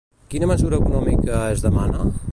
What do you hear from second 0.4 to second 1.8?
mesura econòmica es